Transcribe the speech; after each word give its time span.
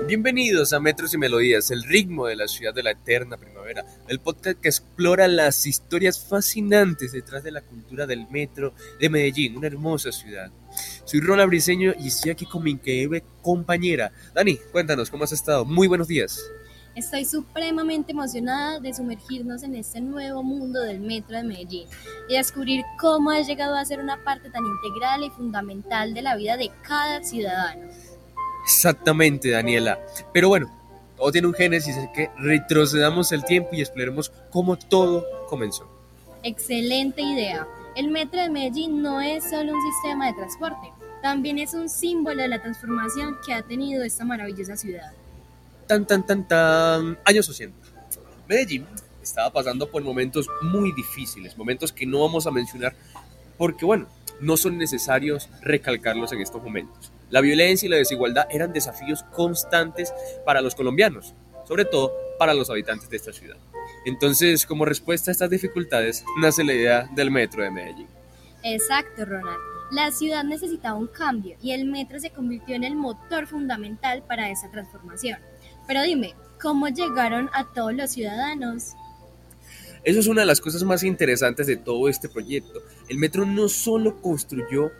Bienvenidos 0.00 0.72
a 0.72 0.80
Metros 0.80 1.12
y 1.12 1.18
Melodías, 1.18 1.70
el 1.70 1.84
ritmo 1.84 2.26
de 2.26 2.34
la 2.34 2.48
ciudad 2.48 2.72
de 2.72 2.82
la 2.82 2.92
eterna 2.92 3.36
primavera, 3.36 3.84
el 4.08 4.20
podcast 4.20 4.58
que 4.58 4.68
explora 4.68 5.28
las 5.28 5.66
historias 5.66 6.18
fascinantes 6.18 7.12
detrás 7.12 7.44
de 7.44 7.52
la 7.52 7.60
cultura 7.60 8.06
del 8.06 8.26
metro 8.28 8.72
de 8.98 9.10
Medellín, 9.10 9.56
una 9.56 9.66
hermosa 9.66 10.10
ciudad. 10.10 10.50
Soy 11.04 11.20
Ronald 11.20 11.50
Briseño 11.50 11.92
y 12.00 12.08
estoy 12.08 12.30
aquí 12.30 12.46
con 12.46 12.64
mi 12.64 12.70
increíble 12.70 13.22
compañera. 13.42 14.10
Dani, 14.34 14.56
cuéntanos, 14.72 15.10
¿cómo 15.10 15.24
has 15.24 15.32
estado? 15.32 15.66
Muy 15.66 15.88
buenos 15.88 16.08
días. 16.08 16.42
Estoy 16.94 17.24
supremamente 17.24 18.12
emocionada 18.12 18.80
de 18.80 18.92
sumergirnos 18.92 19.62
en 19.62 19.74
este 19.74 20.00
nuevo 20.00 20.42
mundo 20.42 20.80
del 20.80 21.00
metro 21.00 21.36
de 21.36 21.44
Medellín 21.44 21.86
y 22.28 22.36
descubrir 22.36 22.82
cómo 22.98 23.30
ha 23.30 23.40
llegado 23.40 23.76
a 23.76 23.84
ser 23.84 24.00
una 24.00 24.22
parte 24.24 24.50
tan 24.50 24.62
integral 24.64 25.22
y 25.22 25.30
fundamental 25.30 26.12
de 26.12 26.22
la 26.22 26.36
vida 26.36 26.56
de 26.56 26.70
cada 26.82 27.22
ciudadano. 27.22 27.88
Exactamente, 28.64 29.50
Daniela. 29.50 29.98
Pero 30.32 30.48
bueno, 30.48 30.70
todo 31.16 31.32
tiene 31.32 31.48
un 31.48 31.54
génesis, 31.54 31.96
es 31.96 32.08
que 32.14 32.30
retrocedamos 32.38 33.32
el 33.32 33.44
tiempo 33.44 33.70
y 33.72 33.80
exploremos 33.80 34.32
cómo 34.50 34.76
todo 34.76 35.24
comenzó. 35.48 35.88
Excelente 36.42 37.22
idea. 37.22 37.66
El 37.94 38.08
metro 38.08 38.40
de 38.40 38.50
Medellín 38.50 39.02
no 39.02 39.20
es 39.20 39.44
solo 39.44 39.72
un 39.72 39.92
sistema 39.92 40.26
de 40.26 40.32
transporte, 40.32 40.92
también 41.22 41.58
es 41.58 41.74
un 41.74 41.88
símbolo 41.88 42.42
de 42.42 42.48
la 42.48 42.60
transformación 42.60 43.36
que 43.46 43.52
ha 43.54 43.62
tenido 43.62 44.02
esta 44.02 44.24
maravillosa 44.24 44.76
ciudad. 44.76 45.12
Tan, 45.86 46.06
tan, 46.06 46.26
tan, 46.26 46.48
tan. 46.48 47.18
Años 47.24 47.48
80. 47.48 47.76
Medellín 48.48 48.86
estaba 49.22 49.50
pasando 49.50 49.88
por 49.88 50.02
momentos 50.02 50.48
muy 50.62 50.92
difíciles, 50.92 51.56
momentos 51.56 51.92
que 51.92 52.06
no 52.06 52.20
vamos 52.20 52.46
a 52.46 52.50
mencionar 52.50 52.94
porque, 53.56 53.84
bueno, 53.84 54.08
no 54.40 54.56
son 54.56 54.76
necesarios 54.76 55.48
recalcarlos 55.60 56.32
en 56.32 56.40
estos 56.40 56.60
momentos. 56.60 57.11
La 57.32 57.40
violencia 57.40 57.86
y 57.86 57.88
la 57.88 57.96
desigualdad 57.96 58.46
eran 58.50 58.74
desafíos 58.74 59.22
constantes 59.32 60.12
para 60.44 60.60
los 60.60 60.74
colombianos, 60.74 61.34
sobre 61.66 61.86
todo 61.86 62.12
para 62.38 62.52
los 62.52 62.68
habitantes 62.68 63.08
de 63.08 63.16
esta 63.16 63.32
ciudad. 63.32 63.56
Entonces, 64.04 64.66
como 64.66 64.84
respuesta 64.84 65.30
a 65.30 65.32
estas 65.32 65.48
dificultades, 65.48 66.26
nace 66.42 66.62
la 66.62 66.74
idea 66.74 67.08
del 67.14 67.30
metro 67.30 67.64
de 67.64 67.70
Medellín. 67.70 68.08
Exacto, 68.62 69.24
Ronald. 69.24 69.58
La 69.92 70.10
ciudad 70.10 70.44
necesitaba 70.44 70.98
un 70.98 71.06
cambio 71.06 71.56
y 71.62 71.72
el 71.72 71.86
metro 71.86 72.20
se 72.20 72.28
convirtió 72.28 72.74
en 72.74 72.84
el 72.84 72.96
motor 72.96 73.46
fundamental 73.46 74.22
para 74.28 74.50
esa 74.50 74.70
transformación. 74.70 75.38
Pero 75.86 76.02
dime, 76.02 76.34
¿cómo 76.60 76.88
llegaron 76.88 77.48
a 77.54 77.64
todos 77.72 77.94
los 77.94 78.10
ciudadanos? 78.10 78.92
Eso 80.04 80.20
es 80.20 80.26
una 80.26 80.42
de 80.42 80.48
las 80.48 80.60
cosas 80.60 80.82
más 80.82 81.02
interesantes 81.02 81.66
de 81.66 81.76
todo 81.76 82.10
este 82.10 82.28
proyecto. 82.28 82.82
El 83.08 83.16
metro 83.16 83.46
no 83.46 83.70
solo 83.70 84.20
construyó 84.20 84.90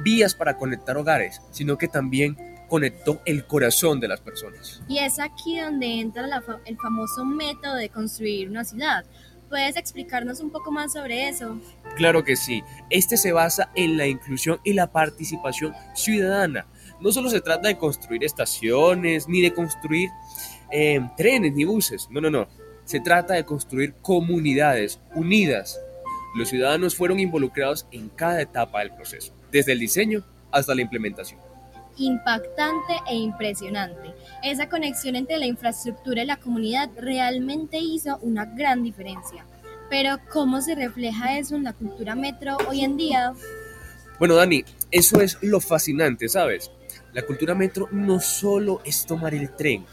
vías 0.00 0.34
para 0.34 0.56
conectar 0.56 0.96
hogares, 0.96 1.40
sino 1.50 1.78
que 1.78 1.88
también 1.88 2.36
conectó 2.68 3.20
el 3.26 3.46
corazón 3.46 4.00
de 4.00 4.08
las 4.08 4.20
personas. 4.20 4.82
Y 4.88 4.98
es 4.98 5.18
aquí 5.18 5.60
donde 5.60 6.00
entra 6.00 6.26
la 6.26 6.42
el 6.64 6.76
famoso 6.78 7.24
método 7.24 7.74
de 7.74 7.90
construir 7.90 8.48
una 8.48 8.64
ciudad. 8.64 9.04
¿Puedes 9.52 9.76
explicarnos 9.76 10.40
un 10.40 10.50
poco 10.50 10.72
más 10.72 10.94
sobre 10.94 11.28
eso? 11.28 11.60
Claro 11.96 12.24
que 12.24 12.36
sí, 12.36 12.62
este 12.88 13.18
se 13.18 13.32
basa 13.32 13.70
en 13.74 13.98
la 13.98 14.06
inclusión 14.06 14.58
y 14.64 14.72
la 14.72 14.90
participación 14.90 15.74
ciudadana. 15.94 16.66
No 17.02 17.12
solo 17.12 17.28
se 17.28 17.42
trata 17.42 17.68
de 17.68 17.76
construir 17.76 18.24
estaciones, 18.24 19.28
ni 19.28 19.42
de 19.42 19.52
construir 19.52 20.08
eh, 20.70 21.06
trenes 21.18 21.52
ni 21.52 21.64
buses, 21.64 22.08
no, 22.10 22.22
no, 22.22 22.30
no. 22.30 22.48
Se 22.86 22.98
trata 23.00 23.34
de 23.34 23.44
construir 23.44 23.92
comunidades 24.00 24.98
unidas. 25.14 25.78
Los 26.34 26.48
ciudadanos 26.48 26.96
fueron 26.96 27.20
involucrados 27.20 27.86
en 27.90 28.08
cada 28.08 28.40
etapa 28.40 28.80
del 28.80 28.94
proceso, 28.94 29.34
desde 29.52 29.72
el 29.72 29.78
diseño 29.78 30.24
hasta 30.50 30.74
la 30.74 30.82
implementación. 30.82 31.38
Impactante 31.98 32.94
e 33.08 33.14
impresionante. 33.14 34.14
Esa 34.42 34.68
conexión 34.68 35.14
entre 35.14 35.36
la 35.38 35.46
infraestructura 35.46 36.22
y 36.22 36.26
la 36.26 36.38
comunidad 36.38 36.90
realmente 36.96 37.78
hizo 37.78 38.18
una 38.22 38.46
gran 38.46 38.82
diferencia. 38.82 39.44
Pero 39.90 40.16
¿cómo 40.32 40.62
se 40.62 40.74
refleja 40.74 41.38
eso 41.38 41.54
en 41.54 41.64
la 41.64 41.74
cultura 41.74 42.14
metro 42.14 42.56
hoy 42.68 42.82
en 42.82 42.96
día? 42.96 43.34
Bueno, 44.18 44.34
Dani, 44.36 44.64
eso 44.90 45.20
es 45.20 45.36
lo 45.42 45.60
fascinante, 45.60 46.28
¿sabes? 46.28 46.70
La 47.12 47.22
cultura 47.22 47.54
metro 47.54 47.88
no 47.92 48.20
solo 48.20 48.80
es 48.84 49.04
tomar 49.04 49.34
el 49.34 49.54
tren, 49.54 49.84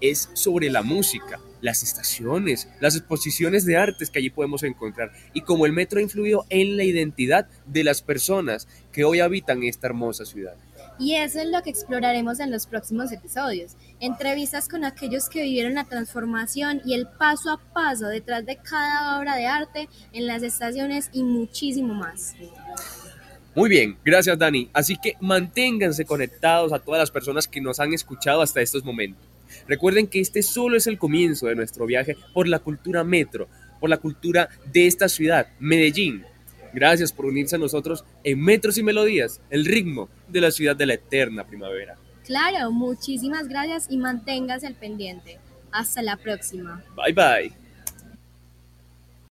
es 0.00 0.30
sobre 0.34 0.70
la 0.70 0.82
música, 0.82 1.40
las 1.60 1.82
estaciones, 1.82 2.68
las 2.80 2.96
exposiciones 2.96 3.64
de 3.64 3.76
artes 3.76 4.10
que 4.10 4.18
allí 4.18 4.30
podemos 4.30 4.62
encontrar 4.62 5.12
y 5.34 5.42
cómo 5.42 5.66
el 5.66 5.72
metro 5.72 5.98
ha 5.98 6.02
influido 6.02 6.46
en 6.48 6.76
la 6.76 6.84
identidad 6.84 7.48
de 7.66 7.84
las 7.84 8.02
personas 8.02 8.66
que 8.92 9.04
hoy 9.04 9.20
habitan 9.20 9.62
esta 9.62 9.86
hermosa 9.86 10.24
ciudad. 10.24 10.56
Y 10.98 11.14
eso 11.14 11.40
es 11.40 11.48
lo 11.48 11.62
que 11.62 11.70
exploraremos 11.70 12.40
en 12.40 12.50
los 12.50 12.66
próximos 12.66 13.10
episodios. 13.10 13.72
Entrevistas 14.00 14.68
con 14.68 14.84
aquellos 14.84 15.30
que 15.30 15.42
vivieron 15.42 15.74
la 15.74 15.84
transformación 15.84 16.82
y 16.84 16.92
el 16.92 17.06
paso 17.06 17.50
a 17.50 17.58
paso 17.72 18.06
detrás 18.08 18.44
de 18.44 18.56
cada 18.56 19.18
obra 19.18 19.36
de 19.36 19.46
arte 19.46 19.88
en 20.12 20.26
las 20.26 20.42
estaciones 20.42 21.08
y 21.12 21.22
muchísimo 21.22 21.94
más. 21.94 22.34
Muy 23.54 23.70
bien, 23.70 23.98
gracias 24.04 24.38
Dani. 24.38 24.68
Así 24.74 24.96
que 24.96 25.14
manténganse 25.20 26.04
conectados 26.04 26.72
a 26.72 26.78
todas 26.78 27.00
las 27.00 27.10
personas 27.10 27.48
que 27.48 27.62
nos 27.62 27.80
han 27.80 27.94
escuchado 27.94 28.42
hasta 28.42 28.60
estos 28.60 28.84
momentos. 28.84 29.29
Recuerden 29.68 30.06
que 30.06 30.20
este 30.20 30.42
solo 30.42 30.76
es 30.76 30.86
el 30.86 30.98
comienzo 30.98 31.46
de 31.46 31.54
nuestro 31.54 31.86
viaje 31.86 32.16
por 32.32 32.48
la 32.48 32.58
cultura 32.58 33.04
metro, 33.04 33.48
por 33.80 33.90
la 33.90 33.96
cultura 33.96 34.48
de 34.72 34.86
esta 34.86 35.08
ciudad, 35.08 35.48
Medellín. 35.58 36.24
Gracias 36.72 37.12
por 37.12 37.26
unirse 37.26 37.56
a 37.56 37.58
nosotros 37.58 38.04
en 38.22 38.40
Metros 38.40 38.78
y 38.78 38.82
Melodías, 38.82 39.40
el 39.50 39.64
ritmo 39.64 40.08
de 40.28 40.40
la 40.40 40.50
ciudad 40.50 40.76
de 40.76 40.86
la 40.86 40.94
eterna 40.94 41.46
primavera. 41.46 41.96
Claro, 42.24 42.70
muchísimas 42.70 43.48
gracias 43.48 43.86
y 43.90 43.96
manténgase 43.96 44.66
al 44.66 44.74
pendiente. 44.74 45.38
Hasta 45.72 46.02
la 46.02 46.16
próxima. 46.16 46.84
Bye 46.96 47.12
bye. 47.12 47.59